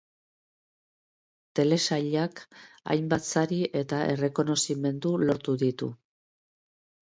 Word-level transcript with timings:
Telesailak 1.59 2.41
hainbat 2.95 3.29
sari 3.35 3.61
eta 3.83 4.01
errekonozimendu 4.15 5.15
lortu 5.29 5.59
ditu. 5.67 5.93